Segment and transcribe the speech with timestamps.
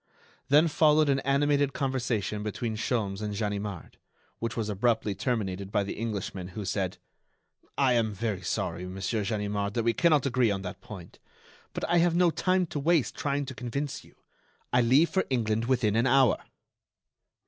[0.49, 3.99] Then followed an animated conversation between Sholmes and Ganimard,
[4.39, 6.97] which was abruptly terminated by the Englishman, who said:
[7.77, 11.19] "I am very sorry, Monsieur Ganimard, that we cannot agree on that point,
[11.71, 14.15] but I have no time to waste trying to convince you.
[14.73, 16.45] I leave for England within an hour."